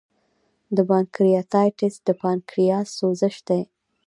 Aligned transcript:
د 0.75 0.77
پانکریاتایټس 0.89 1.95
د 2.07 2.07
پانکریاس 2.21 2.87
سوزش 2.99 3.35
دی. 3.47 3.61